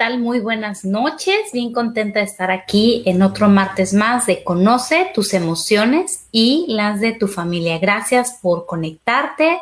[0.00, 0.20] Hola, hola, ¿qué tal?
[0.20, 1.52] Muy buenas noches.
[1.52, 7.00] Bien contenta de estar aquí en otro martes más de Conoce tus emociones y las
[7.00, 7.78] de tu familia.
[7.78, 9.60] Gracias por conectarte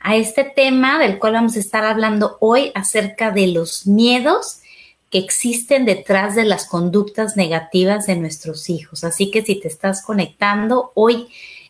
[0.00, 4.60] a este tema del cual vamos a estar hablando hoy acerca de los miedos
[5.10, 9.02] que existen detrás de las conductas negativas de nuestros hijos.
[9.04, 11.28] Así que si te estás conectando, hoy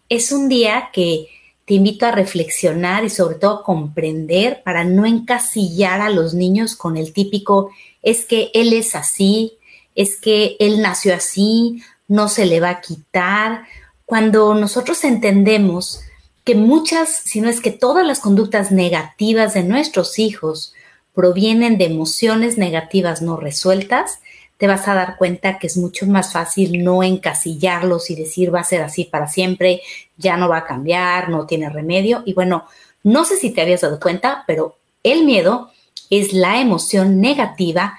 [0.09, 1.29] es un día que
[1.65, 6.77] te invito a reflexionar y sobre todo a comprender para no encasillar a los niños
[6.77, 7.71] con el típico
[8.03, 9.55] es que él es así,
[9.95, 13.65] es que él nació así, no se le va a quitar.
[14.05, 16.01] Cuando nosotros entendemos
[16.45, 20.75] que muchas, si no es que todas las conductas negativas de nuestros hijos
[21.15, 24.19] provienen de emociones negativas no resueltas,
[24.65, 28.61] te vas a dar cuenta que es mucho más fácil no encasillarlos y decir va
[28.61, 29.83] a ser así para siempre,
[30.17, 32.23] ya no va a cambiar, no tiene remedio.
[32.25, 32.65] Y bueno,
[33.03, 35.71] no sé si te habías dado cuenta, pero el miedo
[36.09, 37.99] es la emoción negativa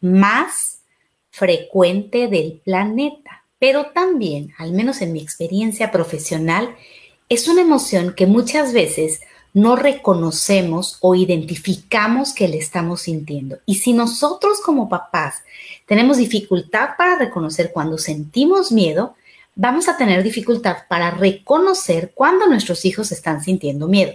[0.00, 0.82] más
[1.30, 3.42] frecuente del planeta.
[3.58, 6.76] Pero también, al menos en mi experiencia profesional,
[7.28, 9.20] es una emoción que muchas veces
[9.54, 13.58] no reconocemos o identificamos que le estamos sintiendo.
[13.64, 15.44] Y si nosotros como papás
[15.86, 19.14] tenemos dificultad para reconocer cuando sentimos miedo,
[19.54, 24.14] vamos a tener dificultad para reconocer cuando nuestros hijos están sintiendo miedo.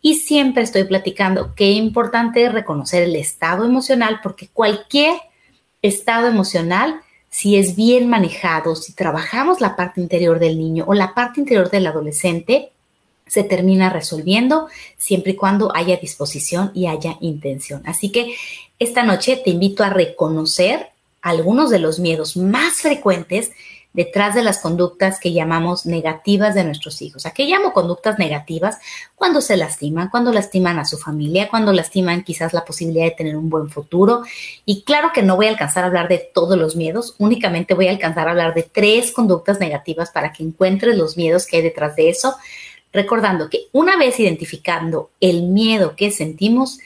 [0.00, 5.16] Y siempre estoy platicando qué importante es reconocer el estado emocional porque cualquier
[5.82, 11.12] estado emocional, si es bien manejado, si trabajamos la parte interior del niño o la
[11.12, 12.70] parte interior del adolescente,
[13.26, 17.82] se termina resolviendo siempre y cuando haya disposición y haya intención.
[17.86, 18.36] Así que
[18.78, 20.90] esta noche te invito a reconocer
[21.22, 23.50] algunos de los miedos más frecuentes
[23.96, 27.24] detrás de las conductas que llamamos negativas de nuestros hijos.
[27.24, 28.78] ¿A qué llamo conductas negativas?
[29.14, 33.36] Cuando se lastiman, cuando lastiman a su familia, cuando lastiman quizás la posibilidad de tener
[33.36, 34.22] un buen futuro.
[34.66, 37.88] Y claro que no voy a alcanzar a hablar de todos los miedos, únicamente voy
[37.88, 41.62] a alcanzar a hablar de tres conductas negativas para que encuentres los miedos que hay
[41.62, 42.36] detrás de eso
[42.96, 46.78] recordando que una vez identificando el miedo que sentimos,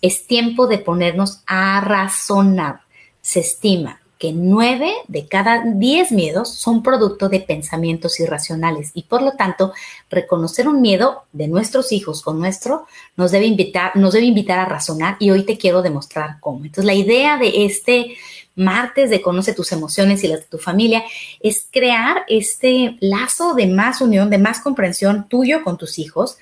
[0.00, 2.80] es tiempo de ponernos a razonar.
[3.20, 9.20] Se estima que nueve de cada diez miedos son producto de pensamientos irracionales y por
[9.20, 9.72] lo tanto
[10.08, 14.64] reconocer un miedo de nuestros hijos o nuestro nos debe invitar, nos debe invitar a
[14.64, 16.64] razonar y hoy te quiero demostrar cómo.
[16.64, 18.16] Entonces la idea de este
[18.60, 21.02] martes de Conoce tus emociones y las de tu familia
[21.40, 26.38] es crear este lazo de más unión, de más comprensión tuyo con tus hijos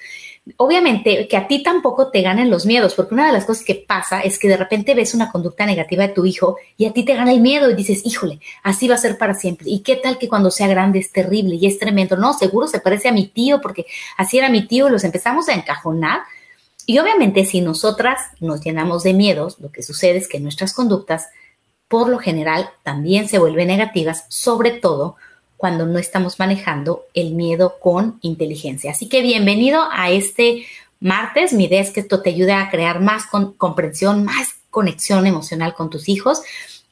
[0.56, 3.74] obviamente que a ti tampoco te ganen los miedos, porque una de las cosas que
[3.74, 7.04] pasa es que de repente ves una conducta negativa de tu hijo y a ti
[7.04, 9.68] te gana el miedo y dices, híjole, así va a ser para siempre.
[9.68, 12.16] ¿Y qué tal que cuando sea grande es terrible y es tremendo?
[12.16, 13.86] No, seguro se parece a mi tío porque
[14.16, 16.20] así era mi tío y los empezamos a encajonar.
[16.86, 21.28] Y obviamente si nosotras nos llenamos de miedos, lo que sucede es que nuestras conductas,
[21.88, 25.16] por lo general, también se vuelven negativas, sobre todo
[25.56, 28.92] cuando no estamos manejando el miedo con inteligencia.
[28.92, 30.66] Así que bienvenido a este
[31.00, 31.52] martes.
[31.52, 33.24] Mi idea es que esto te ayude a crear más
[33.56, 36.42] comprensión, más conexión emocional con tus hijos,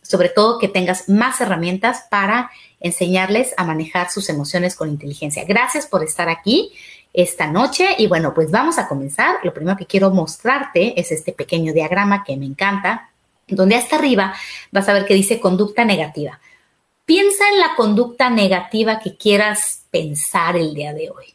[0.02, 5.44] sobre todo que tengas más herramientas para enseñarles a manejar sus emociones con inteligencia.
[5.44, 6.72] Gracias por estar aquí
[7.12, 9.36] esta noche y bueno, pues vamos a comenzar.
[9.42, 13.10] Lo primero que quiero mostrarte es este pequeño diagrama que me encanta,
[13.46, 14.34] donde hasta arriba
[14.70, 16.40] vas a ver que dice conducta negativa.
[17.04, 21.34] Piensa en la conducta negativa que quieras pensar el día de hoy.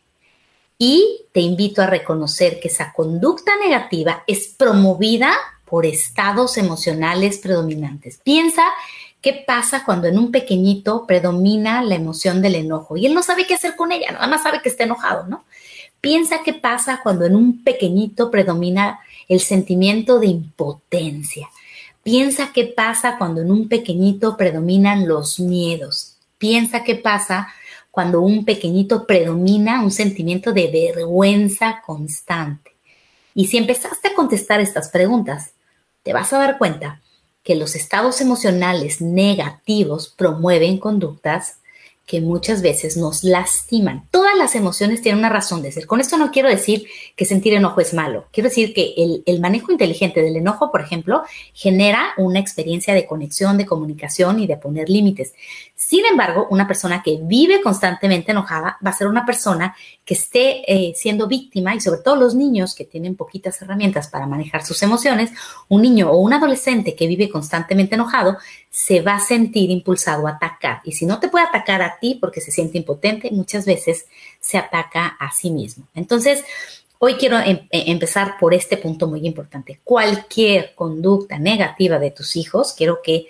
[0.78, 5.32] Y te invito a reconocer que esa conducta negativa es promovida
[5.64, 8.20] por estados emocionales predominantes.
[8.24, 8.64] Piensa
[9.22, 13.46] qué pasa cuando en un pequeñito predomina la emoción del enojo y él no sabe
[13.46, 15.46] qué hacer con ella, nada más sabe que está enojado, ¿no?
[16.02, 19.00] Piensa qué pasa cuando en un pequeñito predomina
[19.30, 21.48] el sentimiento de impotencia.
[22.04, 26.18] Piensa qué pasa cuando en un pequeñito predominan los miedos.
[26.40, 27.50] Piensa qué pasa
[27.92, 32.72] cuando un pequeñito predomina un sentimiento de vergüenza constante.
[33.36, 35.52] Y si empezaste a contestar estas preguntas,
[36.02, 37.02] te vas a dar cuenta
[37.44, 41.58] que los estados emocionales negativos promueven conductas
[42.12, 44.06] que muchas veces nos lastiman.
[44.12, 45.88] Todas las emociones tienen una razón de ser.
[45.88, 46.86] Con esto no quiero decir
[47.16, 48.26] que sentir enojo es malo.
[48.34, 51.24] Quiero decir que el, el, manejo inteligente del enojo, por ejemplo,
[51.54, 55.34] genera una experiencia de conexión, de comunicación y de poner límites.
[55.74, 59.74] Sin embargo, una persona que vive constantemente enojada va a ser una persona
[60.04, 64.28] que esté eh, siendo víctima y sobre todo los niños que tienen poquitas herramientas para
[64.28, 65.32] manejar sus emociones,
[65.70, 68.38] un niño o un adolescente que vive constantemente enojado
[68.70, 70.82] se va a sentir impulsado a atacar.
[70.86, 74.06] Y si no te puede atacar a porque se siente impotente, muchas veces
[74.40, 75.88] se ataca a sí mismo.
[75.94, 76.44] Entonces,
[77.04, 79.82] Hoy quiero em, e, empezar por este punto muy importante.
[79.84, 83.26] Cualquier conducta negativa de tus hijos, quiero que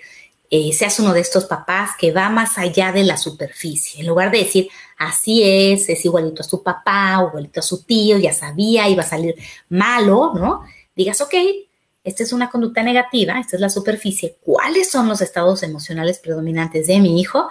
[0.50, 4.02] eh, seas uno de estos papás que va más allá de la superficie.
[4.02, 8.18] En lugar de decir, así es, es igualito a su papá igualito a su tío,
[8.18, 9.36] ya sabía, iba a salir
[9.70, 10.60] malo, ¿no?
[10.94, 11.32] Digas, ok,
[12.04, 14.36] esta es una conducta negativa, esta es la superficie.
[14.42, 17.48] ¿Cuáles son los estados emocionales predominantes de mi hijo?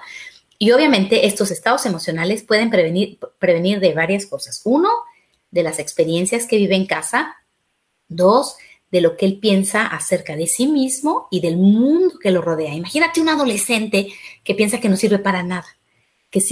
[0.62, 4.62] Y obviamente estos estados emocionales pueden prevenir, prevenir de varias cosas.
[4.64, 4.90] Uno,
[5.50, 7.36] de las experiencias que vive en casa.
[8.08, 8.58] Dos,
[8.92, 12.76] de lo que él piensa acerca de sí mismo y del mundo que lo rodea.
[12.76, 14.10] Imagínate un adolescente
[14.44, 15.66] que piensa que no sirve para nada,
[16.30, 16.44] que,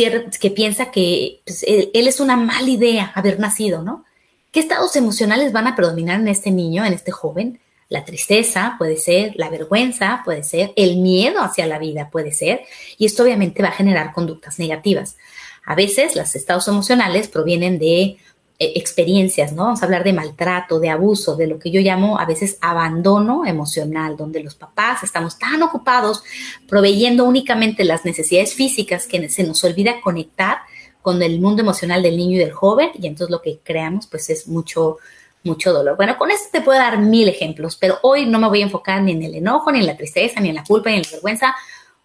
[0.42, 4.06] que piensa que pues, él, es una mala idea haber nacido, ¿no?
[4.52, 7.60] ¿Qué estados emocionales van a predominar en este niño, en este joven?
[7.90, 12.62] La tristeza puede ser, la vergüenza puede ser, el miedo hacia la vida puede ser,
[12.98, 15.18] y esto obviamente va a generar conductas negativas.
[15.66, 18.18] A veces los estados emocionales provienen de
[18.62, 19.64] eh, experiencias, ¿no?
[19.64, 23.46] Vamos a hablar de maltrato, de abuso, de lo que yo llamo a veces abandono
[23.46, 26.24] emocional, donde los papás estamos tan ocupados
[26.68, 30.60] proveyendo únicamente las necesidades físicas que se nos olvida conectar
[31.02, 34.30] con el mundo emocional del niño y del joven y entonces lo que creamos pues
[34.30, 34.98] es mucho
[35.44, 35.96] mucho dolor.
[35.96, 39.02] Bueno, con esto te puedo dar mil ejemplos, pero hoy no me voy a enfocar
[39.02, 41.12] ni en el enojo, ni en la tristeza, ni en la culpa, ni en la
[41.12, 41.56] vergüenza.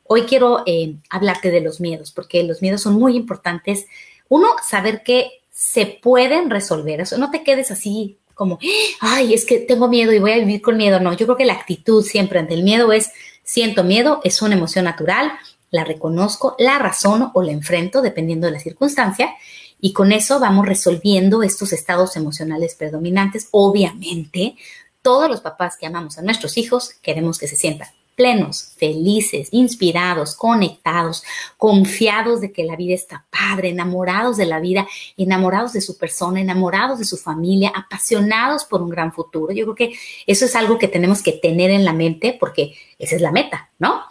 [0.04, 3.86] Hoy quiero eh, hablarte de los miedos, porque los miedos son muy importantes.
[4.28, 7.00] Uno, saber que se pueden resolver.
[7.00, 8.58] Eso no te quedes así como,
[9.00, 11.00] ay, es que tengo miedo y voy a vivir con miedo.
[11.00, 13.10] No, yo creo que la actitud siempre ante el miedo es,
[13.42, 15.32] siento miedo, es una emoción natural,
[15.70, 19.34] la reconozco, la razono o la enfrento dependiendo de la circunstancia
[19.80, 23.48] y con eso vamos resolviendo estos estados emocionales predominantes.
[23.50, 24.56] Obviamente,
[25.02, 30.34] todos los papás que amamos a nuestros hijos queremos que se sientan plenos, felices, inspirados,
[30.34, 31.24] conectados,
[31.56, 34.86] confiados de que la vida está padre, enamorados de la vida,
[35.16, 39.52] enamorados de su persona, enamorados de su familia, apasionados por un gran futuro.
[39.52, 43.16] Yo creo que eso es algo que tenemos que tener en la mente porque esa
[43.16, 44.02] es la meta, ¿no?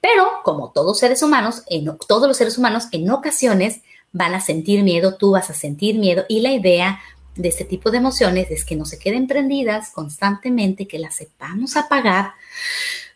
[0.00, 3.80] Pero como todos seres humanos, en, todos los seres humanos en ocasiones
[4.16, 7.00] van a sentir miedo, tú vas a sentir miedo y la idea
[7.34, 11.76] de este tipo de emociones es que no se queden prendidas constantemente, que las sepamos
[11.76, 12.32] apagar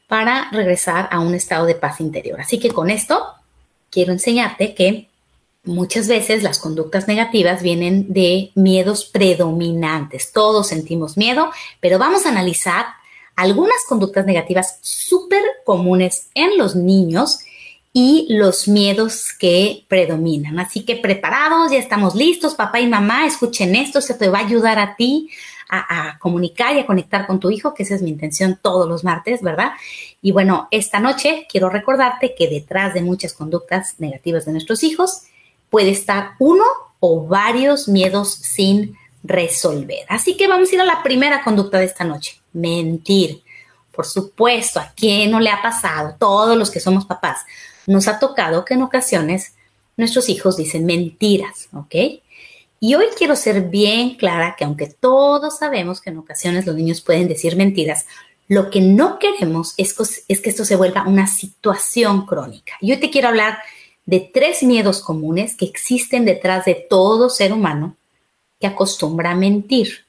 [0.06, 2.38] para regresar a un estado de paz interior.
[2.38, 3.24] Así que con esto
[3.88, 5.08] quiero enseñarte que
[5.64, 10.32] muchas veces las conductas negativas vienen de miedos predominantes.
[10.32, 11.50] Todos sentimos miedo,
[11.80, 12.86] pero vamos a analizar
[13.36, 17.38] algunas conductas negativas súper comunes en los niños
[17.92, 20.58] y los miedos que predominan.
[20.58, 24.46] Así que preparados, ya estamos listos, papá y mamá, escuchen esto, se te va a
[24.46, 25.30] ayudar a ti
[25.70, 29.04] a, comunicar y a conectar con tu hijo, que esa es mi intención todos los
[29.04, 29.72] martes, ¿verdad?
[30.20, 35.22] Y bueno, esta noche quiero recordarte que detrás de muchas conductas negativas de nuestros hijos
[35.68, 36.64] puede estar uno
[36.98, 40.04] o varios miedos sin resolver.
[40.08, 43.42] Así que vamos a ir a la primera conducta de esta noche, mentir.
[43.92, 46.16] Por supuesto, ¿a quién no le ha pasado?
[46.18, 47.40] Todos los que somos papás,
[47.90, 49.54] nos ha tocado que en ocasiones
[49.96, 51.94] nuestros hijos dicen mentiras, ¿ok?
[52.78, 57.00] Y hoy quiero ser bien clara que aunque todos sabemos que en ocasiones los niños
[57.00, 58.06] pueden decir mentiras,
[58.46, 62.74] lo que no queremos es, que esto se vuelva una situación crónica.
[62.80, 63.58] Y hoy te quiero hablar
[64.06, 67.96] de tres miedos comunes que existen detrás de todo ser humano
[68.60, 70.06] que acostumbra a mentir.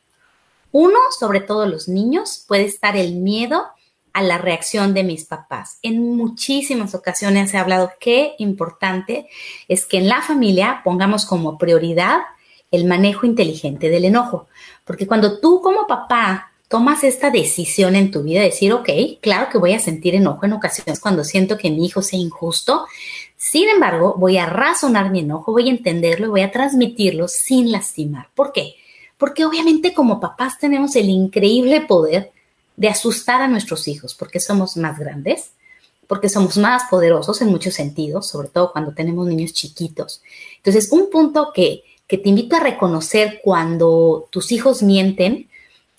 [0.71, 3.65] Uno, sobre todo los niños, puede estar el miedo
[4.13, 5.77] a la reacción de mis papás.
[5.81, 9.27] En muchísimas ocasiones ha hablado qué importante
[9.67, 12.19] es que en la familia pongamos como prioridad
[12.71, 14.47] el manejo inteligente del enojo.
[14.85, 18.89] Porque cuando tú como papá tomas esta decisión en tu vida, de decir, ok,
[19.21, 22.85] claro que voy a sentir enojo en ocasiones cuando siento que mi hijo sea injusto,
[23.35, 27.71] sin embargo, voy a razonar mi enojo, voy a entenderlo y voy a transmitirlo sin
[27.71, 28.29] lastimar.
[28.35, 28.75] ¿Por qué?
[29.17, 32.31] Porque obviamente como papás tenemos el increíble poder
[32.75, 35.51] de asustar a nuestros hijos, porque somos más grandes,
[36.07, 40.21] porque somos más poderosos en muchos sentidos, sobre todo cuando tenemos niños chiquitos.
[40.57, 45.47] Entonces, un punto que que te invito a reconocer cuando tus hijos mienten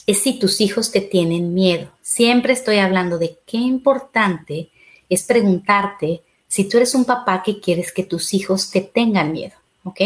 [0.07, 1.89] es si tus hijos te tienen miedo.
[2.03, 4.69] Siempre estoy hablando de qué importante
[5.09, 9.55] es preguntarte si tú eres un papá que quieres que tus hijos te tengan miedo,
[9.85, 10.03] ¿ok?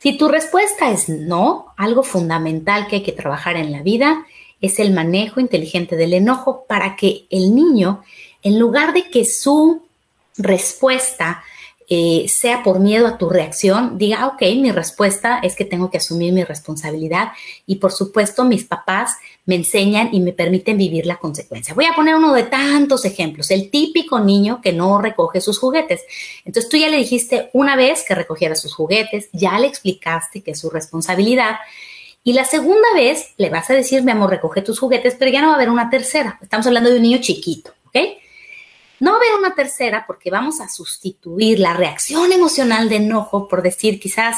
[0.00, 4.26] Si tu respuesta es no, algo fundamental que hay que trabajar en la vida
[4.62, 8.02] es el manejo inteligente del enojo para que el niño,
[8.42, 9.82] en lugar de que su
[10.38, 11.42] respuesta
[11.88, 15.90] eh, sea por miedo a tu reacción, diga, ah, ok, mi respuesta es que tengo
[15.90, 17.32] que asumir mi responsabilidad
[17.66, 21.74] y por supuesto mis papás me enseñan y me permiten vivir la consecuencia.
[21.74, 26.00] Voy a poner uno de tantos ejemplos, el típico niño que no recoge sus juguetes.
[26.44, 30.52] Entonces tú ya le dijiste una vez que recogiera sus juguetes, ya le explicaste que
[30.52, 31.56] es su responsabilidad
[32.24, 35.40] Y la segunda vez le vas a decir, mi amor, recoge tus juguetes, pero ya
[35.40, 36.38] no va a haber una tercera.
[36.40, 37.96] Estamos hablando de un niño chiquito, ¿ok?
[39.00, 43.48] No va a haber una tercera porque vamos a sustituir la reacción emocional de enojo
[43.48, 44.36] por decir quizás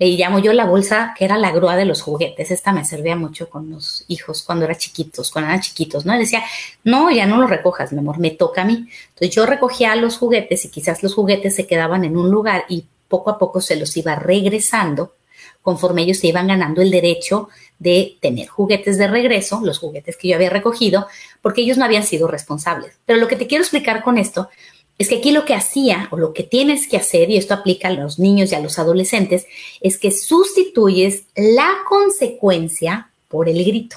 [0.00, 2.50] le llamo yo la bolsa que era la grúa de los juguetes.
[2.50, 6.16] Esta me servía mucho con los hijos cuando eran chiquitos, cuando eran chiquitos, ¿no?
[6.16, 6.42] Y decía,
[6.82, 8.88] no, ya no los recojas, mi amor, me toca a mí.
[9.10, 12.86] Entonces yo recogía los juguetes y quizás los juguetes se quedaban en un lugar y
[13.06, 15.12] poco a poco se los iba regresando
[15.62, 20.28] conforme ellos se iban ganando el derecho de tener juguetes de regreso, los juguetes que
[20.28, 21.06] yo había recogido,
[21.42, 22.92] porque ellos no habían sido responsables.
[23.06, 24.48] Pero lo que te quiero explicar con esto
[24.98, 27.88] es que aquí lo que hacía o lo que tienes que hacer, y esto aplica
[27.88, 29.46] a los niños y a los adolescentes,
[29.80, 33.96] es que sustituyes la consecuencia por el grito.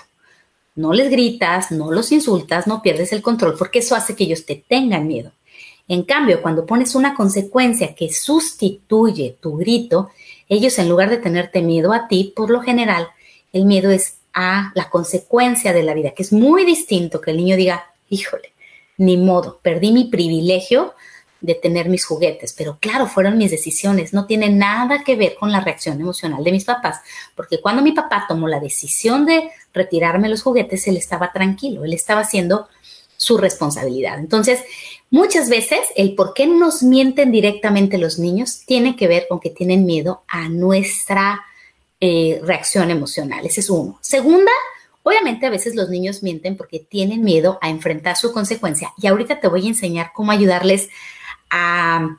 [0.76, 4.46] No les gritas, no los insultas, no pierdes el control, porque eso hace que ellos
[4.46, 5.34] te tengan miedo.
[5.90, 10.12] En cambio, cuando pones una consecuencia que sustituye tu grito,
[10.54, 13.10] ellos en lugar de tenerte miedo a ti, por lo general,
[13.52, 17.38] el miedo es a la consecuencia de la vida, que es muy distinto que el
[17.38, 18.54] niño diga, híjole,
[18.98, 20.94] ni modo, perdí mi privilegio
[21.42, 25.52] de tener mis juguetes, pero claro, fueron mis decisiones, no tiene nada que ver con
[25.52, 27.02] la reacción emocional de mis papás,
[27.36, 31.94] porque cuando mi papá tomó la decisión de retirarme los juguetes, él estaba tranquilo, él
[31.94, 32.70] estaba haciendo
[33.18, 34.20] su responsabilidad.
[34.20, 34.62] Entonces,
[35.14, 39.52] muchas veces el por qué nos mienten directamente los niños tiene que ver con que
[39.52, 41.46] tienen miedo a nuestra
[42.02, 43.46] eh, reacción emocional.
[43.46, 44.00] Ese es uno.
[44.02, 44.52] Segunda,
[45.04, 49.42] Obviamente a veces los niños mienten porque tienen miedo a enfrentar su consecuencia y ahorita
[49.42, 50.90] te voy a enseñar cómo ayudarles
[51.50, 52.18] a,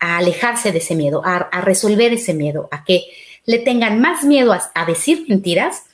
[0.00, 3.04] alejarse de ese miedo, a, resolver ese miedo, a que
[3.44, 5.84] le tengan más miedo a, decir mentiras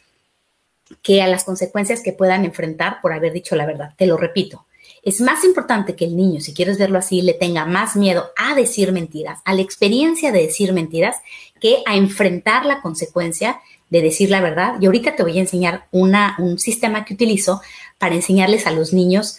[1.02, 3.93] que a las consecuencias que puedan enfrentar por haber dicho la verdad.
[3.99, 4.64] Te lo repito,
[5.02, 8.55] es más importante que el niño, si quieres verlo así, le tenga más miedo a
[8.55, 11.17] decir mentiras, a la experiencia de decir mentiras,
[11.61, 14.75] que a enfrentar la consecuencia de decir la verdad.
[14.81, 17.61] Y ahorita te voy a enseñar una, un sistema que utilizo
[17.99, 19.38] para enseñarles a los niños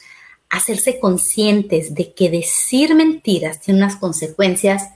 [0.49, 4.89] a hacerse conscientes de que decir mentiras tiene unas consecuencias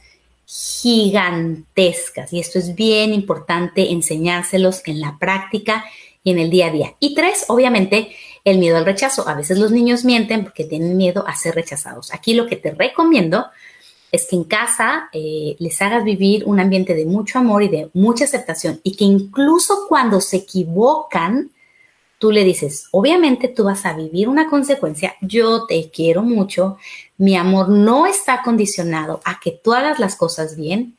[0.46, 2.34] gigantescas.
[2.34, 5.86] Y esto es bien importante enseñárselos en la práctica
[6.24, 6.96] y en el día a día.
[7.00, 9.28] Y tres, obviamente, el miedo al rechazo.
[9.28, 12.14] A veces los niños mienten porque tienen miedo a ser rechazados.
[12.14, 13.46] Aquí lo que te recomiendo
[14.12, 17.90] es que en casa eh, les hagas vivir un ambiente de mucho amor y de
[17.94, 21.50] mucha aceptación y que incluso cuando se equivocan,
[22.20, 26.78] tú le dices, obviamente tú vas a vivir una consecuencia, yo te quiero mucho,
[27.18, 30.96] mi amor no está condicionado a que tú hagas las cosas bien,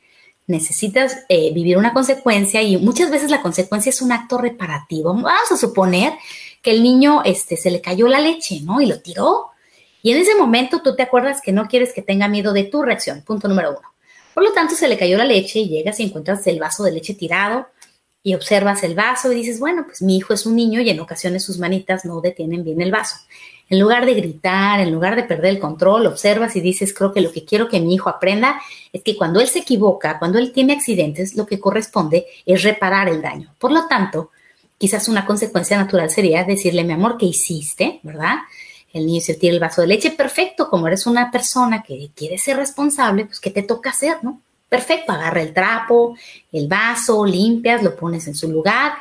[0.47, 5.13] necesitas eh, vivir una consecuencia y muchas veces la consecuencia es un acto reparativo.
[5.13, 6.13] Vamos a suponer
[6.65, 8.81] que el niño este, se le cayó la leche, ¿no?
[8.81, 9.51] Y lo tiró
[10.05, 12.83] y en ese momento tú te acuerdas que no quieres que tenga miedo de tu
[12.83, 13.93] reacción, punto número uno.
[14.35, 16.91] Por lo tanto, se le cayó la leche y llegas y encuentras el vaso de
[16.91, 17.67] leche tirado
[18.21, 20.99] y observas el vaso y dices, bueno, pues mi hijo es un niño y en
[20.99, 23.15] ocasiones sus manitas no detienen bien el vaso.
[23.67, 27.21] En lugar de gritar, en lugar de perder el control, observas y dices, creo que
[27.21, 28.61] lo que quiero que mi hijo aprenda
[28.93, 33.09] es que cuando él se equivoca, cuando él tiene accidentes, lo que corresponde es reparar
[33.09, 33.55] el daño.
[33.57, 34.29] Por lo tanto,
[34.77, 37.99] quizás una consecuencia natural sería decirle, mi amor, ¿qué hiciste?
[38.03, 38.35] ¿Verdad?
[38.95, 42.37] el niño se tira el vaso de leche, perfecto, como eres una persona que quiere
[42.37, 44.41] ser responsable, pues ¿qué te toca hacer, no?
[44.69, 46.15] Perfecto, agarra el trapo,
[46.53, 48.93] el vaso, limpias, lo pones en su lugar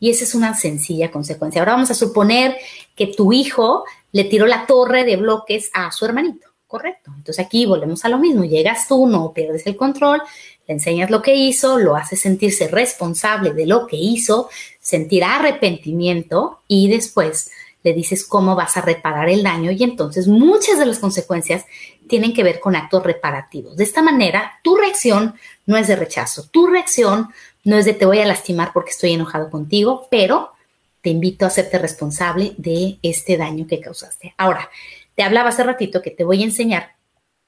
[0.00, 1.60] y esa es una sencilla consecuencia.
[1.60, 2.56] Ahora vamos a suponer
[2.96, 7.12] que tu hijo le tiró la torre de bloques a su hermanito, correcto.
[7.14, 10.22] Entonces aquí volvemos a lo mismo, llegas tú, no pierdes el control,
[10.66, 14.48] le enseñas lo que hizo, lo haces sentirse responsable de lo que hizo,
[14.80, 17.50] sentir arrepentimiento y después
[17.82, 21.64] le dices cómo vas a reparar el daño y entonces muchas de las consecuencias
[22.08, 23.76] tienen que ver con actos reparativos.
[23.76, 25.34] De esta manera, tu reacción
[25.66, 27.28] no es de rechazo, tu reacción
[27.64, 30.52] no es de te voy a lastimar porque estoy enojado contigo, pero
[31.00, 34.34] te invito a hacerte responsable de este daño que causaste.
[34.38, 34.70] Ahora,
[35.16, 36.94] te hablaba hace ratito que te voy a enseñar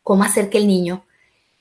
[0.03, 1.05] cómo hacer que el niño,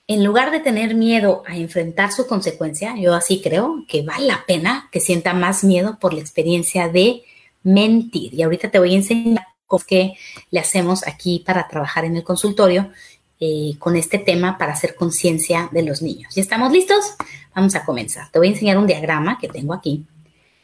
[0.08, 4.46] en lugar de tener miedo a enfrentar su consecuencia, yo así creo que vale la
[4.46, 7.24] pena que sienta más miedo por la experiencia de
[7.64, 8.34] mentir.
[8.34, 10.14] Y ahorita te voy a enseñar cómo que
[10.52, 12.92] le hacemos aquí para trabajar en el consultorio
[13.40, 16.36] eh, con este tema para hacer conciencia de los niños.
[16.36, 17.16] ¿Ya estamos listos?
[17.56, 18.30] Vamos a comenzar.
[18.30, 20.06] Te voy a enseñar un diagrama que tengo aquí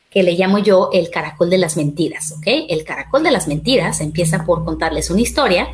[0.09, 2.47] que le llamo yo el caracol de las mentiras, ¿ok?
[2.67, 5.69] El caracol de las mentiras empieza por contarles una historia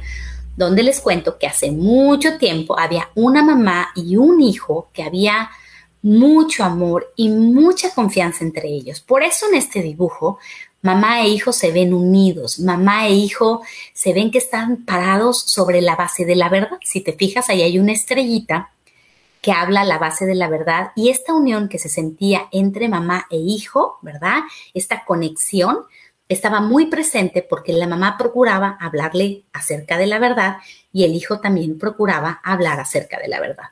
[0.56, 5.50] donde les cuento que hace mucho tiempo había una mamá y un hijo que había
[6.02, 9.02] mucho amor y mucha confianza entre ellos.
[9.02, 10.38] Por eso en este dibujo
[10.86, 15.82] Mamá e hijo se ven unidos, mamá e hijo se ven que están parados sobre
[15.82, 16.78] la base de la verdad.
[16.84, 18.70] Si te fijas, ahí hay una estrellita
[19.42, 23.26] que habla la base de la verdad y esta unión que se sentía entre mamá
[23.32, 24.42] e hijo, ¿verdad?
[24.76, 25.80] Esta conexión
[26.28, 30.58] estaba muy presente porque la mamá procuraba hablarle acerca de la verdad
[30.92, 33.70] y el hijo también procuraba hablar acerca de la verdad.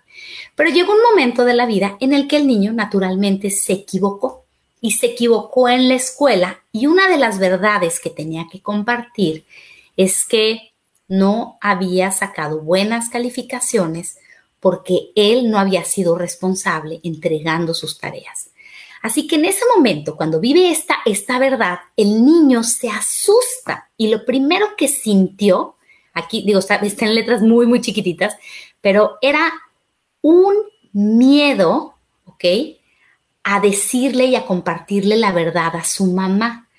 [0.56, 4.46] Pero llegó un momento de la vida en el que el niño naturalmente se equivocó
[4.82, 9.46] y se equivocó en la escuela y una de las verdades que tenía que compartir
[9.98, 10.74] es que
[11.08, 14.18] no había sacado buenas calificaciones
[14.60, 18.50] porque él no había sido responsable entregando sus tareas.
[19.04, 24.08] Así que en ese momento, cuando vive esta, esta verdad, el niño se asusta y
[24.08, 25.76] lo primero que sintió,
[26.14, 28.38] aquí digo, está, está en letras muy, muy chiquititas,
[28.80, 29.52] pero era
[30.22, 30.56] un
[30.94, 32.46] miedo, ¿ok?
[33.44, 36.70] A decirle y a compartirle la verdad a su mamá.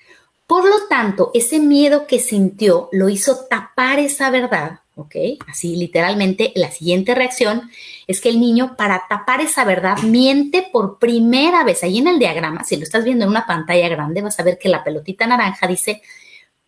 [0.47, 5.15] Por lo tanto, ese miedo que sintió lo hizo tapar esa verdad, ¿ok?
[5.47, 7.69] Así literalmente la siguiente reacción
[8.07, 11.83] es que el niño para tapar esa verdad miente por primera vez.
[11.83, 14.57] Ahí en el diagrama, si lo estás viendo en una pantalla grande, vas a ver
[14.57, 16.01] que la pelotita naranja dice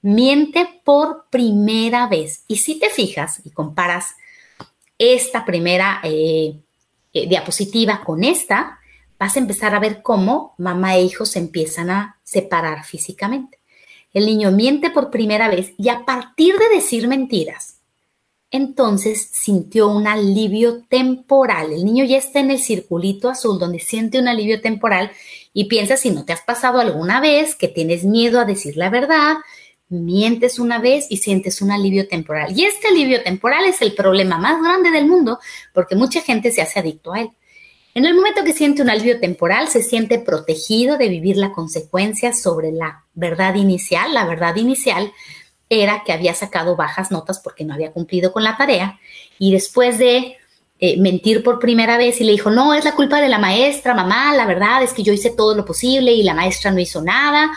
[0.01, 2.43] miente por primera vez.
[2.47, 4.15] Y si te fijas y comparas
[4.97, 6.59] esta primera eh,
[7.13, 8.79] eh, diapositiva con esta,
[9.19, 13.59] vas a empezar a ver cómo mamá e hijo se empiezan a separar físicamente.
[14.13, 17.76] El niño miente por primera vez y a partir de decir mentiras,
[18.57, 21.71] entonces sintió un alivio temporal.
[21.71, 25.11] El niño ya está en el circulito azul donde siente un alivio temporal
[25.53, 28.89] y piensa si no te has pasado alguna vez que tienes miedo a decir la
[28.89, 29.37] verdad,
[29.89, 32.57] mientes una vez y sientes un alivio temporal.
[32.57, 35.39] Y este alivio temporal es el problema más grande del mundo
[35.73, 37.29] porque mucha gente se hace adicto a él.
[37.93, 42.31] En el momento que siente un alivio temporal, se siente protegido de vivir la consecuencia
[42.31, 44.13] sobre la verdad inicial.
[44.13, 45.11] La verdad inicial
[45.69, 48.99] era que había sacado bajas notas porque no había cumplido con la tarea
[49.37, 50.37] y después de
[50.79, 53.93] eh, mentir por primera vez y le dijo, no, es la culpa de la maestra,
[53.93, 57.01] mamá, la verdad es que yo hice todo lo posible y la maestra no hizo
[57.01, 57.51] nada.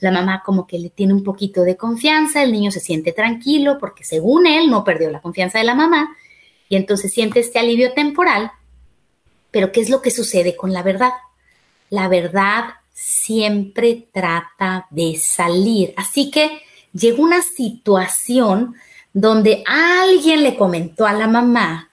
[0.00, 3.78] La mamá como que le tiene un poquito de confianza, el niño se siente tranquilo
[3.78, 6.16] porque según él no perdió la confianza de la mamá
[6.68, 8.50] y entonces siente este alivio temporal
[9.54, 11.12] pero ¿qué es lo que sucede con la verdad?
[11.88, 15.94] La verdad siempre trata de salir.
[15.96, 16.60] Así que
[16.94, 18.74] llegó una situación
[19.12, 21.90] donde alguien le comentó a la mamá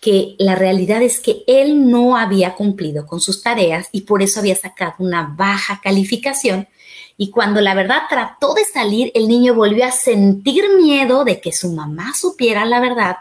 [0.00, 4.40] que la realidad es que él no había cumplido con sus tareas y por eso
[4.40, 6.68] había sacado una baja calificación.
[7.16, 11.52] Y cuando la verdad trató de salir, el niño volvió a sentir miedo de que
[11.52, 13.16] su mamá supiera la verdad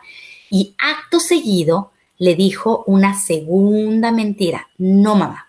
[0.52, 4.70] y acto seguido le dijo una segunda mentira.
[4.78, 5.47] No, mamá.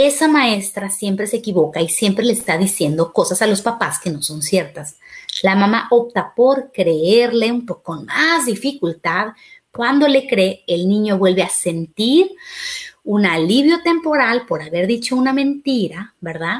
[0.00, 4.10] Esa maestra siempre se equivoca y siempre le está diciendo cosas a los papás que
[4.10, 4.96] no son ciertas.
[5.42, 9.32] La mamá opta por creerle un poco con más dificultad.
[9.72, 12.30] Cuando le cree, el niño vuelve a sentir
[13.02, 16.58] un alivio temporal por haber dicho una mentira, ¿verdad?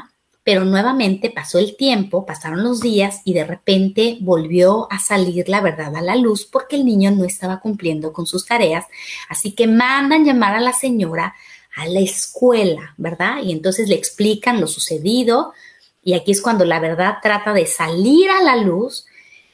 [0.49, 5.61] pero nuevamente pasó el tiempo, pasaron los días y de repente volvió a salir la
[5.61, 8.87] verdad a la luz porque el niño no estaba cumpliendo con sus tareas.
[9.29, 11.35] Así que mandan llamar a la señora
[11.75, 13.43] a la escuela, ¿verdad?
[13.43, 15.53] Y entonces le explican lo sucedido
[16.01, 19.05] y aquí es cuando la verdad trata de salir a la luz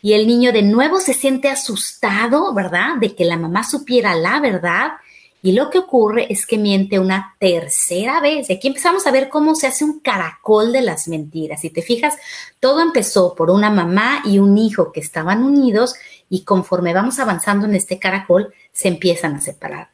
[0.01, 2.97] y el niño de nuevo se siente asustado, ¿verdad?
[2.99, 4.93] De que la mamá supiera la verdad
[5.41, 8.49] y lo que ocurre es que miente una tercera vez.
[8.49, 11.61] Y aquí empezamos a ver cómo se hace un caracol de las mentiras.
[11.61, 12.15] Si te fijas,
[12.59, 15.95] todo empezó por una mamá y un hijo que estaban unidos
[16.29, 19.89] y conforme vamos avanzando en este caracol, se empiezan a separar.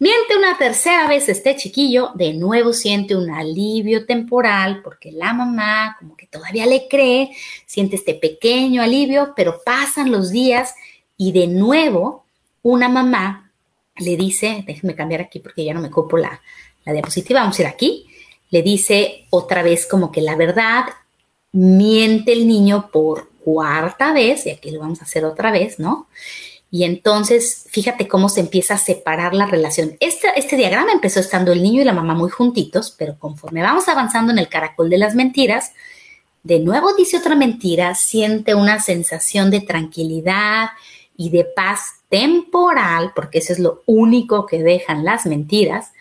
[0.00, 5.94] Miente una tercera vez este chiquillo, de nuevo siente un alivio temporal porque la mamá
[5.98, 7.36] como que todavía le cree,
[7.66, 10.74] siente este pequeño alivio, pero pasan los días
[11.18, 12.24] y de nuevo
[12.62, 13.52] una mamá
[13.98, 16.40] le dice, déjenme cambiar aquí porque ya no me copo la,
[16.86, 18.06] la diapositiva, vamos a ir aquí,
[18.48, 20.84] le dice otra vez como que la verdad,
[21.52, 26.08] miente el niño por cuarta vez, y aquí lo vamos a hacer otra vez, ¿no?
[26.72, 29.96] Y entonces, fíjate cómo se empieza a separar la relación.
[29.98, 34.30] Este, diagrama empezó estando el niño y la mamá muy juntitos, pero conforme vamos avanzando
[34.32, 35.72] en el caracol de las mentiras,
[36.44, 40.70] de nuevo dice otra mentira, siente una sensación de tranquilidad
[41.16, 45.92] y de paz temporal, porque eso es lo único que dejan las mentiras,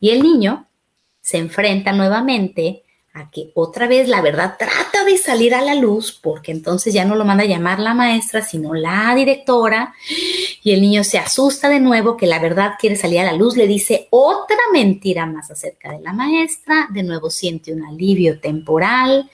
[0.00, 0.66] y el niño
[1.20, 2.84] se enfrenta nuevamente
[3.16, 7.06] a que otra vez la verdad trata de salir a la luz, porque entonces ya
[7.06, 9.94] no lo manda a llamar la maestra, sino la directora,
[10.62, 13.56] y el niño se asusta de nuevo que la verdad quiere salir a la luz,
[13.56, 19.30] le dice otra mentira más acerca de la maestra, de nuevo siente un alivio temporal,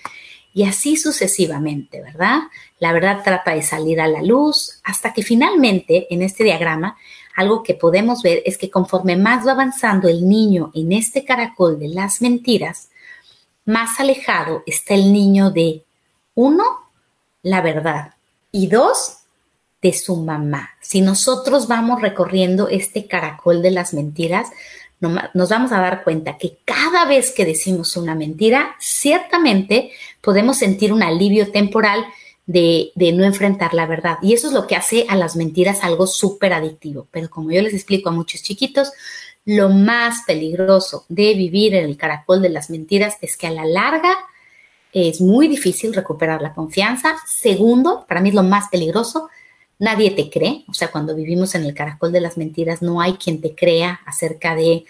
[0.55, 2.43] y así sucesivamente, ¿verdad?
[2.79, 6.97] La verdad trata de salir a la luz hasta que finalmente en este diagrama
[7.35, 11.79] algo que podemos ver es que conforme más va avanzando el niño en este caracol
[11.79, 12.91] de las mentiras,
[13.73, 15.83] más alejado está el niño de,
[16.35, 16.65] uno,
[17.43, 18.15] la verdad
[18.53, 19.19] y dos,
[19.81, 20.71] de su mamá.
[20.81, 24.49] Si nosotros vamos recorriendo este caracol de las mentiras,
[25.01, 30.93] nos vamos a dar cuenta que cada vez que decimos una mentira, ciertamente podemos sentir
[30.93, 32.07] un alivio temporal
[32.47, 34.19] de, no enfrentar la verdad.
[34.23, 37.09] Y eso es lo que hace a las mentiras algo súper adictivo.
[37.11, 38.93] Pero como yo les explico a muchos chiquitos,
[39.45, 43.65] lo más peligroso de vivir en el caracol de las mentiras es que a la
[43.65, 44.17] larga
[44.93, 47.17] es muy difícil recuperar la confianza.
[47.27, 49.29] Segundo, para mí es lo más peligroso,
[49.79, 53.15] nadie te cree, o sea, cuando vivimos en el caracol de las mentiras, no hay
[53.15, 54.85] quien te crea acerca de,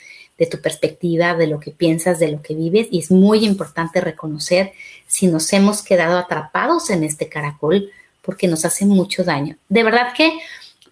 [0.50, 4.72] tu perspectiva, de lo que piensas, de lo que vives, y es muy importante reconocer
[5.06, 9.56] si nos hemos quedado atrapados en este caracol porque nos hace mucho daño.
[9.68, 10.32] De verdad que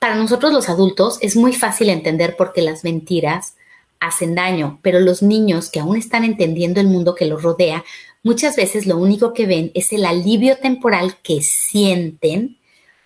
[0.01, 3.55] para nosotros los adultos es muy fácil entender por qué las mentiras
[4.01, 7.85] hacen daño, pero los niños que aún están entendiendo el mundo que los rodea,
[8.23, 12.57] muchas veces lo único que ven es el alivio temporal que sienten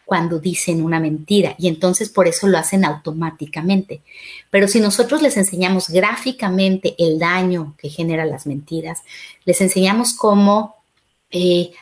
[0.04, 4.02] cuando dicen una mentira y entonces por eso lo hacen automáticamente.
[4.50, 9.02] Pero si nosotros les enseñamos gráficamente el daño que generan las mentiras,
[9.44, 10.76] les enseñamos cómo
[11.32, 11.72] eh,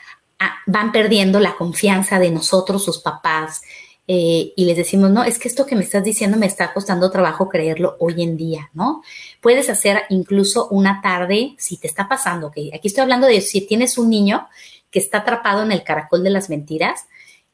[0.66, 3.60] van perdiendo la confianza de nosotros, sus papás,
[4.08, 7.10] eh, y les decimos, no, es que esto que me estás diciendo me está costando
[7.10, 9.02] trabajo creerlo hoy en día, ¿no?
[9.40, 13.60] Puedes hacer incluso una tarde, si te está pasando, que aquí estoy hablando de si
[13.66, 14.48] tienes un niño
[14.90, 17.06] que está atrapado en el caracol de las mentiras,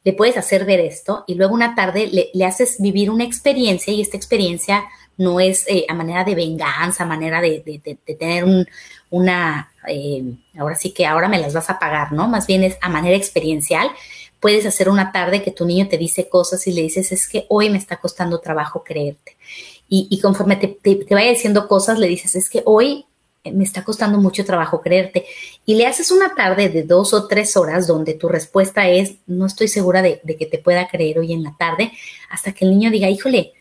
[0.05, 4.01] le puedes hacer ver esto y luego una tarde le, haces vivir una experiencia y
[4.01, 4.85] esta experiencia
[5.19, 7.61] no es eh, a manera de venganza, a manera de,
[8.19, 8.67] tener un,
[9.11, 10.23] una, eh,
[10.59, 12.29] ahora sí que ahora me las vas a pagar, ¿no?
[12.29, 13.91] Más bien es a manera experiencial.
[14.41, 17.47] Puedes hacer una tarde que tu niño te dice cosas y le dices, es que
[17.49, 19.37] hoy me está costando trabajo creerte.
[19.89, 23.07] Y, y conforme te, te, vaya diciendo cosas, le dices, es que hoy
[23.53, 25.27] me está costando mucho trabajo creerte.
[25.67, 29.47] Y le haces una tarde de dos o tres horas donde tu respuesta es, no
[29.47, 31.93] estoy segura de, que te pueda creer hoy en la tarde,
[32.31, 33.53] hasta que el niño diga, híjole,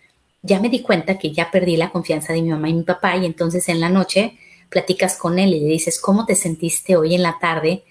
[0.42, 3.18] ya me di cuenta que ya perdí la confianza de mi mamá y mi papá
[3.18, 4.38] y entonces en la noche
[4.70, 7.84] platicas con él y le dices, ¿cómo te sentiste hoy en la tarde?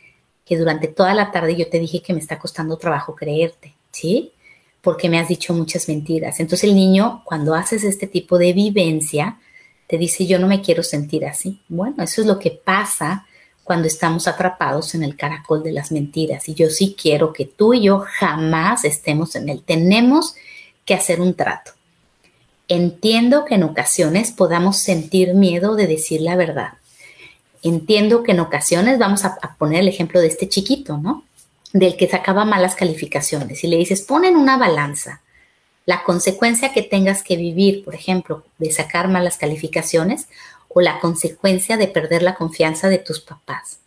[0.46, 4.32] Que durante toda la tarde yo te dije que me está costando trabajo creerte, ¿sí?
[4.80, 6.40] Porque me has dicho muchas mentiras.
[6.40, 9.38] Entonces el niño, cuando haces este tipo de vivencia,
[9.86, 11.60] te dice yo no me quiero sentir así.
[11.68, 13.26] Bueno, eso es lo que pasa
[13.66, 16.48] cuando estamos atrapados en el caracol de las mentiras.
[16.48, 19.64] Y yo sí quiero que tú y yo jamás estemos en él.
[19.66, 20.36] Tenemos
[20.84, 21.72] que hacer un trato.
[22.68, 26.74] Entiendo que en ocasiones podamos sentir miedo de decir la verdad.
[27.66, 31.24] Entiendo que en ocasiones vamos a, poner el ejemplo de este chiquito, ¿no?
[31.72, 35.20] Del que sacaba malas calificaciones y le dices, pon en una balanza
[35.84, 40.28] la consecuencia que tengas que vivir, por ejemplo, de sacar malas calificaciones
[40.68, 43.80] o la consecuencia de perder la confianza de tus papás.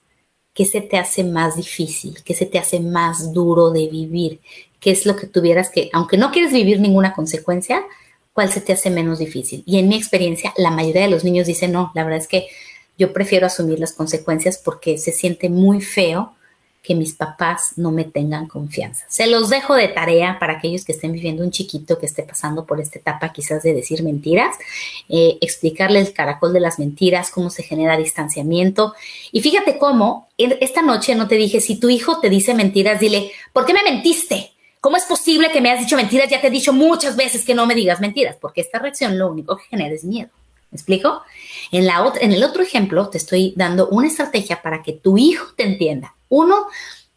[0.53, 2.21] ¿Qué se te hace más difícil?
[2.25, 4.41] ¿Qué se te hace más duro de vivir?
[4.81, 7.85] ¿Qué es lo que tuvieras que, aunque no quieres vivir ninguna consecuencia,
[8.33, 9.63] cuál se te hace menos difícil?
[9.65, 12.47] Y en mi experiencia, la mayoría de los niños dicen, no, la verdad es que
[12.99, 16.33] yo prefiero asumir las consecuencias porque se siente muy feo
[16.83, 19.05] que mis papás no me tengan confianza.
[19.09, 22.65] Se los dejo de tarea para aquellos que estén viviendo un chiquito que esté pasando
[22.65, 24.55] por esta etapa quizás de decir mentiras,
[25.07, 28.93] eh, explicarle el caracol de las mentiras, cómo se genera distanciamiento.
[29.31, 33.31] Y fíjate cómo esta noche no te dije, si tu hijo te dice mentiras, dile,
[33.53, 34.51] ¿por qué me mentiste?
[34.81, 36.29] ¿Cómo es posible que me has dicho mentiras?
[36.29, 39.29] Ya te he dicho muchas veces que no me digas mentiras, porque esta reacción lo
[39.29, 40.29] único que genera es miedo.
[40.71, 41.21] ¿Me explico?
[41.71, 45.53] En, la, en el otro ejemplo te estoy dando una estrategia para que tu hijo
[45.55, 46.67] te entienda uno,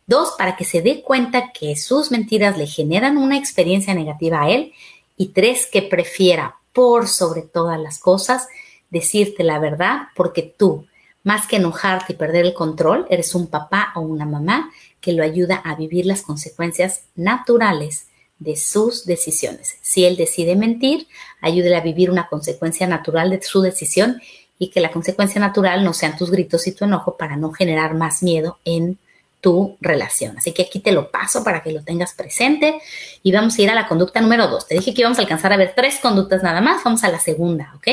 [0.06, 4.50] dos, para que se dé cuenta que sus mentiras le generan una experiencia negativa a
[4.50, 4.72] él.
[5.16, 8.48] Y tres, que prefiera por sobre todas las cosas
[8.90, 10.86] decirte la verdad porque tú,
[11.22, 15.22] más que enojarte y perder el control, eres un papá o una mamá que lo
[15.22, 18.06] ayuda a vivir las consecuencias naturales
[18.42, 19.76] de sus decisiones.
[19.81, 21.07] Si él decide mentir,
[21.40, 24.20] ayúdele a vivir una consecuencia natural de su decisión
[24.59, 27.94] y que la consecuencia natural no sean tus gritos y tu enojo para no generar
[27.94, 28.98] más miedo en
[29.40, 30.38] tu relación.
[30.38, 32.81] Así que aquí te lo paso para que lo tengas presente
[33.22, 34.68] y vamos a ir a la conducta número dos.
[34.68, 37.18] Te dije que íbamos a alcanzar a ver tres conductas nada más, vamos a la
[37.18, 37.88] segunda, ¿ok?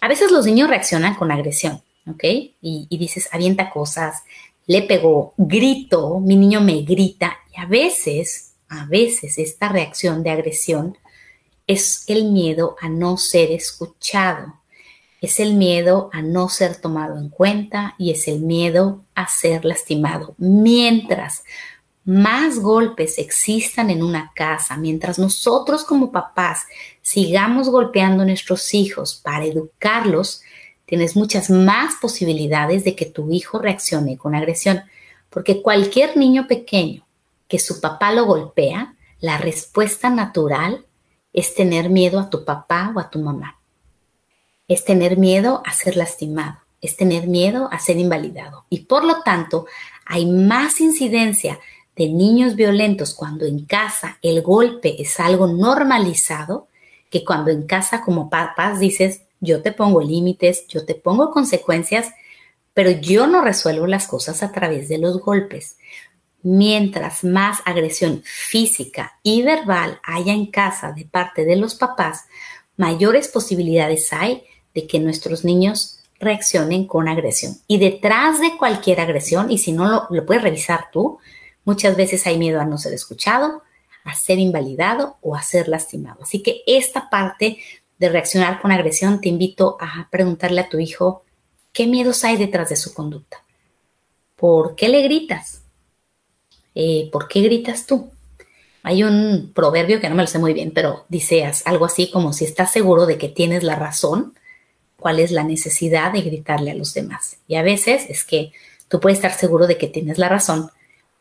[0.00, 2.24] A veces los niños reaccionan con agresión, ¿ok?
[2.24, 2.52] Y,
[2.90, 4.24] y dices, avienta cosas,
[4.66, 10.30] le pegó, grito, mi niño me grita y a veces, a veces esta reacción de
[10.30, 10.98] agresión
[11.66, 14.54] es el miedo a no ser escuchado
[15.20, 19.64] Es el miedo a no ser tomado en cuenta y es el miedo a ser
[19.64, 20.34] lastimado.
[20.38, 21.42] Mientras
[22.04, 26.66] más golpes existan en una casa, mientras nosotros como papás
[27.02, 30.42] sigamos golpeando a nuestros hijos para educarlos,
[30.84, 34.82] tienes muchas más posibilidades de que tu hijo reaccione con agresión.
[35.30, 37.05] Porque cualquier niño pequeño
[37.48, 40.86] que su papá lo golpea, la respuesta natural
[41.32, 43.60] es tener miedo a tu papá o a tu mamá.
[44.68, 48.64] Es tener miedo a ser lastimado, es tener miedo a ser invalidado.
[48.68, 49.66] Y por lo tanto,
[50.04, 51.60] hay más incidencia
[51.94, 56.68] de niños violentos cuando en casa el golpe es algo normalizado
[57.10, 62.12] que cuando en casa como papás dices, yo te pongo límites, yo te pongo consecuencias,
[62.74, 65.78] pero yo no resuelvo las cosas a través de los golpes
[66.46, 72.26] mientras más agresión física y verbal haya en casa de parte de los papás,
[72.76, 77.56] mayores posibilidades hay de que nuestros niños reaccionen con agresión.
[77.66, 81.18] Y detrás de cualquier agresión, y si no lo, lo puedes revisar tú,
[81.64, 83.62] muchas veces hay miedo a no ser escuchado,
[84.04, 86.22] a ser invalidado o a ser lastimado.
[86.22, 87.58] Así que esta parte
[87.98, 91.24] de reaccionar con agresión, te invito a preguntarle a tu hijo
[91.72, 93.42] qué miedos hay detrás de su conducta.
[94.36, 95.65] ¿Por qué le gritas?
[96.76, 98.10] Eh, ¿por qué gritas tú?
[98.82, 102.34] Hay un proverbio que no me lo sé muy bien, pero dice algo así como
[102.34, 104.34] si estás seguro de que tienes la razón,
[104.98, 107.38] ¿cuál es la necesidad de gritarle a los demás?
[107.48, 108.52] Y a veces es que
[108.88, 110.70] tú puedes estar seguro de que tienes la razón,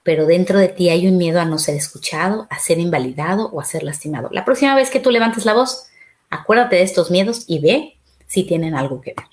[0.04, 3.62] pero dentro de ti hay un miedo a no ser escuchado, a ser invalidado o
[3.62, 4.30] a ser lastimado.
[4.34, 5.88] La próxima vez que tú levantes la voz,
[6.30, 9.26] acuérdate de estos miedos y ve si tienen algo que ver.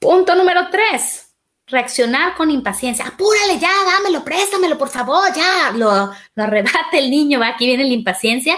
[0.00, 1.27] Punto número tres
[1.70, 3.06] reaccionar con impaciencia.
[3.06, 5.72] Apúrale ya, dámelo, préstamelo, por favor, ya.
[5.76, 6.44] Lo, lo
[6.92, 7.48] el niño, va.
[7.48, 8.56] Aquí viene la impaciencia.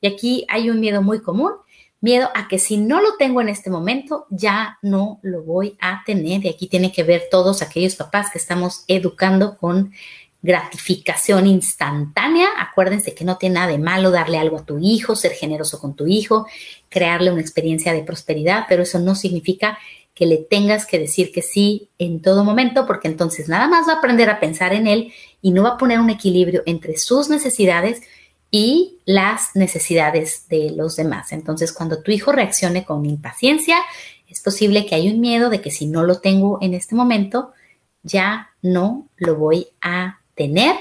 [0.00, 1.52] Y aquí hay un miedo muy común.
[2.00, 6.02] Miedo a que si no lo tengo en este momento, ya no lo voy a
[6.04, 6.44] tener.
[6.44, 9.92] Y aquí tiene que ver todos aquellos papás que estamos educando con
[10.42, 12.48] gratificación instantánea.
[12.58, 15.94] Acuérdense que no tiene nada de malo darle algo a tu hijo, ser generoso con
[15.94, 16.46] tu hijo,
[16.88, 19.78] crearle una experiencia de prosperidad, pero eso no significa
[20.14, 23.94] que le tengas que decir que sí en todo momento, porque entonces nada más va
[23.94, 27.28] a aprender a pensar en él y no va a poner un equilibrio entre sus
[27.28, 28.02] necesidades
[28.50, 31.32] y las necesidades de los demás.
[31.32, 33.78] Entonces, cuando tu hijo reaccione con impaciencia,
[34.28, 37.52] es posible que haya un miedo de que si no lo tengo en este momento,
[38.02, 40.76] ya no lo voy a tener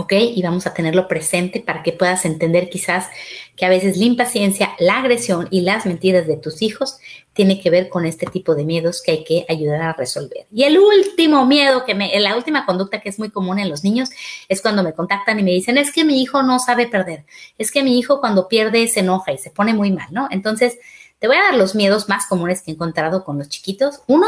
[0.00, 0.14] ¿ok?
[0.14, 3.08] Y vamos a tenerlo presente para que puedas entender quizás
[3.54, 6.98] que a veces la impaciencia, la agresión y las mentiras de tus hijos
[7.34, 10.46] tiene que ver con este tipo de miedos que hay que ayudar a resolver.
[10.50, 13.84] Y el último miedo que me, la última conducta que es muy común en los
[13.84, 14.08] niños
[14.48, 17.24] es cuando me contactan y me dicen, es que mi hijo no sabe perder,
[17.58, 20.28] es que mi hijo cuando pierde se enoja y se pone muy mal, ¿no?
[20.30, 20.78] Entonces,
[21.18, 24.00] te voy a dar los miedos más comunes que he encontrado con los chiquitos.
[24.06, 24.26] Uno,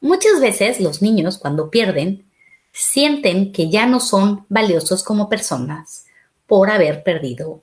[0.00, 2.24] muchas veces los niños cuando pierden
[2.72, 6.06] sienten que ya no son valiosos como personas
[6.46, 7.62] por haber perdido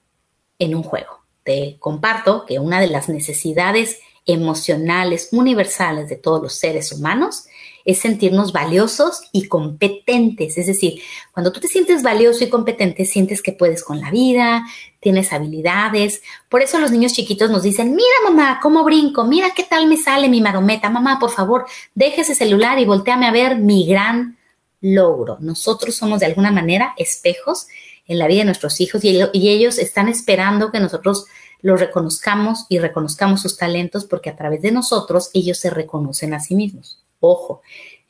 [0.60, 1.20] en un juego.
[1.44, 7.46] Te comparto que una de las necesidades emocionales universales de todos los seres humanos
[7.86, 10.58] es sentirnos valiosos y competentes.
[10.58, 11.02] Es decir,
[11.34, 14.66] cuando tú te sientes valioso y competente, sientes que puedes con la vida,
[15.00, 16.22] tienes habilidades.
[16.50, 19.98] Por eso los niños chiquitos nos dicen, mira mamá, cómo brinco, mira qué tal me
[19.98, 20.90] sale mi marometa.
[20.90, 24.39] Mamá, por favor, deje ese celular y volteame a ver mi gran
[24.82, 25.38] logro.
[25.40, 27.68] Nosotros somos de alguna manera espejos
[28.08, 31.26] en la vida de nuestros hijos y, ellos están esperando que nosotros
[31.62, 36.40] los reconozcamos y reconozcamos sus talentos porque a través de nosotros ellos se reconocen a
[36.40, 37.04] sí mismos.
[37.20, 37.62] Ojo,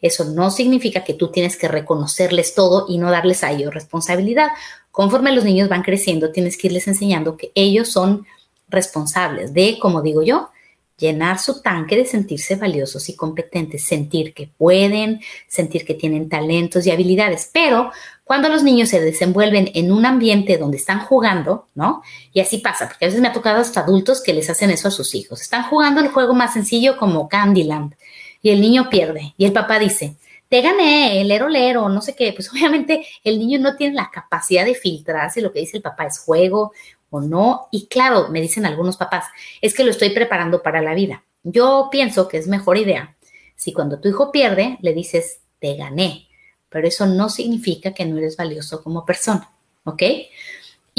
[0.01, 4.49] eso no significa que tú tienes que reconocerles todo y no darles a ellos responsabilidad.
[4.91, 8.25] Conforme los niños van creciendo, tienes que irles enseñando que ellos son
[8.69, 10.49] responsables de, como digo yo,
[10.99, 16.85] llenar su tanque de sentirse valiosos y competentes, sentir que pueden, sentir que tienen talentos
[16.85, 17.49] y habilidades.
[17.53, 17.91] Pero
[18.23, 22.03] cuando los niños se desenvuelven en un ambiente donde están jugando, ¿no?
[22.33, 24.89] Y así pasa, porque a veces me ha tocado hasta adultos que les hacen eso
[24.89, 25.41] a sus hijos.
[25.41, 27.95] Están jugando el juego más sencillo como Candyland
[28.41, 30.15] y el niño pierde y el papá dice,
[30.47, 34.65] te gané, lero lero, no sé qué, pues obviamente el niño no tiene la capacidad
[34.65, 36.71] de filtrar si lo que dice el papá es juego
[37.09, 37.67] o no.
[37.71, 39.25] Y claro, me dicen algunos papás,
[39.61, 41.23] es que lo estoy preparando para la vida.
[41.43, 43.15] Yo pienso que es mejor idea
[43.55, 46.29] si cuando tu hijo pierde le dices, te gané,
[46.69, 49.51] pero eso no significa que no eres valioso como persona,
[49.83, 50.01] ¿ok?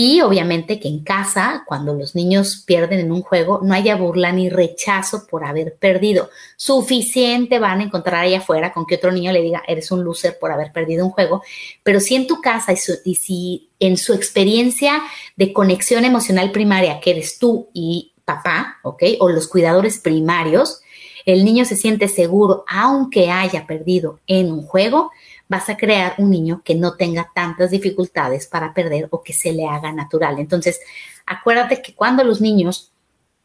[0.03, 4.33] Y obviamente que en casa, cuando los niños pierden en un juego, no haya burla
[4.33, 6.31] ni rechazo por haber perdido.
[6.57, 10.39] Suficiente van a encontrar ahí afuera con que otro niño le diga, eres un loser
[10.39, 11.43] por haber perdido un juego.
[11.83, 15.03] Pero si en tu casa y, si en su experiencia
[15.37, 19.03] de conexión emocional primaria, que eres tú y papá, ¿ok?
[19.19, 20.81] O los cuidadores primarios,
[21.27, 25.11] el niño se siente seguro aunque haya perdido en un juego,
[25.51, 29.53] vas a crear un niño que no tenga tantas dificultades para perder o que se
[29.53, 30.39] le haga natural.
[30.39, 30.81] Entonces,
[31.27, 32.93] acuérdate que cuando los niños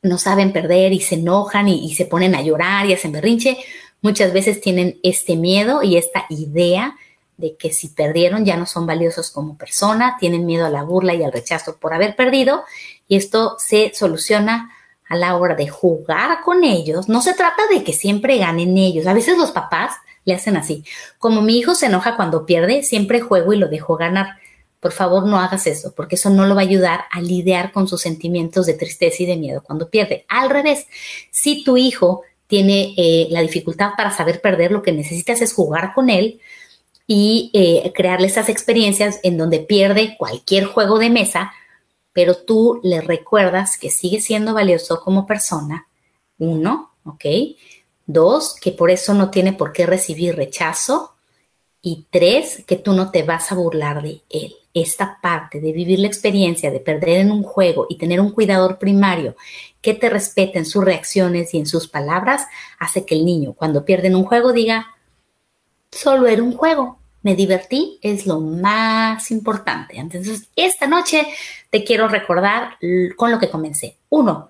[0.03, 3.57] no saben perder y se enojan y, se ponen a llorar y hacen berrinche,
[4.03, 6.95] muchas veces tienen este miedo y esta idea
[7.37, 11.15] de que si perdieron ya no son valiosos como persona, tienen miedo a la burla
[11.15, 12.65] y al rechazo por haber perdido
[13.07, 14.71] y esto se soluciona
[15.09, 17.09] a la hora de jugar con ellos.
[17.09, 19.07] No se trata de que siempre ganen ellos.
[19.07, 20.83] A veces los papás le hacen así.
[21.17, 24.37] Como mi hijo se enoja cuando pierde, siempre juego y lo dejo ganar.
[24.79, 27.87] Por favor, no hagas eso, porque eso no lo va a ayudar a lidiar con
[27.87, 30.25] sus sentimientos de tristeza y de miedo cuando pierde.
[30.27, 30.87] Al revés,
[31.31, 35.93] si tu hijo tiene eh, la dificultad para saber perder, lo que necesitas es jugar
[35.93, 36.39] con él
[37.07, 41.53] y eh, crearle esas experiencias en donde pierde cualquier juego de mesa,
[42.13, 45.87] pero tú le recuerdas que sigue siendo valioso como persona.
[46.37, 47.25] Uno, ¿ok?
[48.05, 51.13] Dos, que por eso no tiene por qué recibir rechazo.
[51.81, 54.55] Y tres, que tú no te vas a burlar de él.
[54.73, 58.77] Esta parte de vivir la experiencia de perder en un juego y tener un cuidador
[58.77, 59.35] primario
[59.81, 62.47] que te respete en sus reacciones y en sus palabras,
[62.79, 64.87] hace que el niño cuando pierde en un juego diga,
[65.91, 69.97] solo era un juego, me divertí, es lo más importante.
[69.97, 71.25] Entonces, esta noche
[71.69, 72.77] te quiero recordar
[73.15, 73.97] con lo que comencé.
[74.09, 74.49] Uno,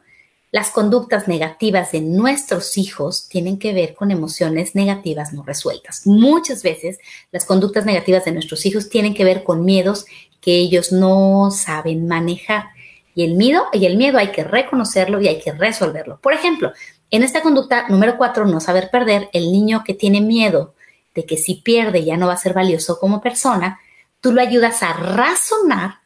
[0.55, 6.07] las conductas negativas de nuestros hijos tienen que ver con emociones negativas no resueltas.
[6.07, 6.97] Muchas veces
[7.33, 10.05] las conductas negativas de nuestros hijos tienen que ver con miedos
[10.39, 12.69] que ellos no saben manejar.
[13.13, 16.21] Y el miedo, y el miedo hay que reconocerlo y hay que resolverlo.
[16.21, 16.71] Por ejemplo,
[17.11, 20.73] en esta conducta número cuatro, no saber perder, el niño que tiene miedo
[21.15, 23.81] de que si pierde ya no va a ser valioso como persona,
[24.21, 26.04] tú lo ayudas a razonar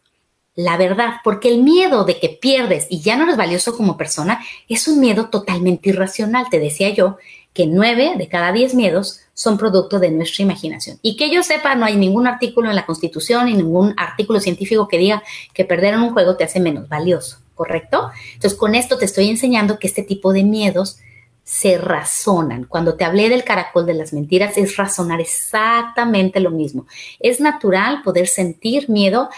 [0.55, 4.43] la verdad, porque el miedo de que pierdes y ya no eres valioso como persona
[4.67, 6.47] es un miedo totalmente irracional.
[6.49, 7.17] Te decía yo
[7.53, 10.99] que nueve de cada diez miedos son producto de nuestra imaginación.
[11.01, 14.87] Y que yo sepa, no hay ningún artículo en la Constitución y ningún artículo científico
[14.87, 18.11] que diga que perder en un juego te hace menos valioso, ¿correcto?
[18.33, 20.99] Entonces, con esto te estoy enseñando que este tipo de miedos
[21.43, 22.65] se razonan.
[22.65, 26.85] Cuando te hablé del caracol de las mentiras, es razonar exactamente lo mismo.
[27.19, 29.29] Es natural poder sentir miedo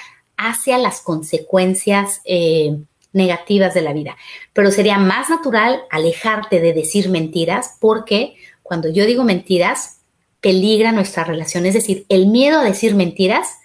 [0.42, 2.76] hacia las consecuencias eh,
[3.14, 4.18] negativas de la vida.
[4.54, 10.00] Pero sería más natural alejarte de decir mentiras porque cuando yo digo mentiras,
[10.40, 11.68] peligra nuestra relación.
[11.68, 13.58] Es decir, el miedo a decir mentiras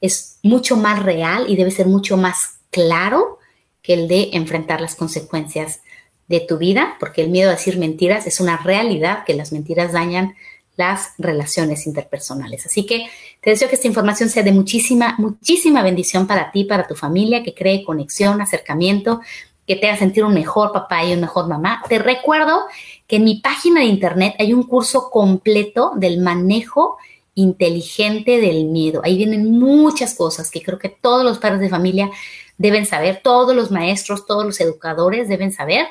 [0.00, 3.38] es mucho más real y debe ser mucho más claro
[3.80, 5.82] que el de enfrentar las consecuencias
[6.26, 9.92] de tu vida, porque el miedo a decir mentiras es una realidad que las mentiras
[9.92, 10.34] dañan
[10.76, 12.66] las relaciones interpersonales.
[12.66, 13.06] Así que
[13.44, 17.42] te deseo que esta información sea de muchísima, muchísima bendición para ti, para tu familia,
[17.42, 19.20] que cree conexión, acercamiento,
[19.66, 21.82] que te haga sentir un mejor papá y un mejor mamá.
[21.86, 22.62] Te recuerdo
[23.06, 26.96] que en mi página de internet hay un curso completo del manejo
[27.34, 29.02] inteligente del miedo.
[29.04, 32.10] Ahí vienen muchas cosas que creo que todos los padres de familia
[32.56, 35.86] deben saber, todos los maestros, todos los educadores deben saber.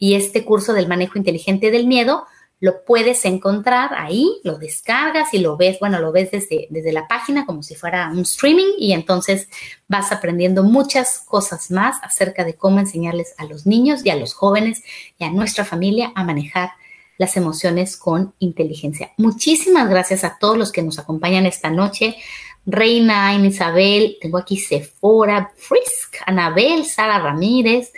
[0.00, 2.24] Y este curso del manejo inteligente del miedo
[2.60, 7.06] lo puedes encontrar ahí, lo descargas y lo ves, bueno, lo ves desde, desde la
[7.06, 9.48] página como si fuera un streaming y entonces
[9.86, 14.34] vas aprendiendo muchas cosas más acerca de cómo enseñarles a los niños y a los
[14.34, 14.82] jóvenes
[15.18, 16.70] y a nuestra familia a manejar
[17.16, 19.12] las emociones con inteligencia.
[19.16, 22.16] Muchísimas gracias a todos los que nos acompañan esta noche.
[22.64, 27.92] Reina, Isabel, tengo aquí Sephora, Frisk, Anabel, Sara Ramírez,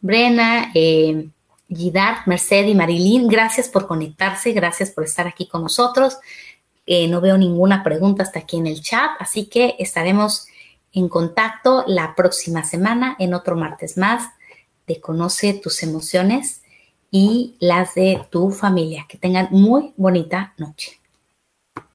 [0.00, 1.28] Brena, eh,
[1.68, 6.18] Gidar, Merced y Marilyn, gracias por conectarse, gracias por estar aquí con nosotros.
[6.86, 10.46] Eh, no veo ninguna pregunta hasta aquí en el chat, así que estaremos
[10.92, 14.30] en contacto la próxima semana en otro martes más
[14.86, 16.62] de Conoce tus emociones
[17.10, 19.06] y las de tu familia.
[19.08, 21.00] Que tengan muy bonita noche.